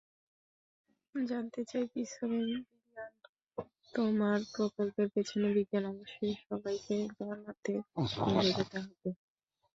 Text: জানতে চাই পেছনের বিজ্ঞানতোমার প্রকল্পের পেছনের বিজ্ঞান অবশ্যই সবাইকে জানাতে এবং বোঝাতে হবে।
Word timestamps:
জানতে 1.15 1.61
চাই 1.65 1.85
পেছনের 1.93 2.47
বিজ্ঞানতোমার 2.71 4.09
প্রকল্পের 4.53 5.07
পেছনের 5.13 5.51
বিজ্ঞান 5.57 5.85
অবশ্যই 5.93 6.35
সবাইকে 6.45 6.95
জানাতে 7.19 7.73
এবং 8.15 8.31
বোঝাতে 8.37 8.77
হবে। 8.79 9.09